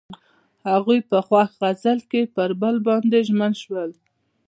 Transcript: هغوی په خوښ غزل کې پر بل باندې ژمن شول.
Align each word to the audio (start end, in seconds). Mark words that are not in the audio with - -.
هغوی 0.69 0.99
په 1.09 1.17
خوښ 1.27 1.49
غزل 1.61 1.99
کې 2.11 2.21
پر 2.35 2.49
بل 2.61 2.75
باندې 2.87 3.19
ژمن 3.27 3.53
شول. 3.61 3.91